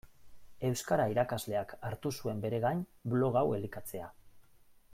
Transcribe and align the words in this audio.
Euskara 0.69 1.03
irakasleak 1.11 1.75
hartu 1.89 2.13
zuen 2.21 2.41
bere 2.47 2.61
gain 2.65 2.81
blog 3.15 3.39
hau 3.43 3.45
elikatzea. 3.59 4.09